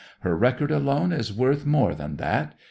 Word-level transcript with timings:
Her 0.21 0.35
record 0.35 0.71
alone 0.71 1.11
is 1.11 1.31
worth 1.31 1.63
more 1.63 1.93
than 1.93 2.15
that. 2.15 2.55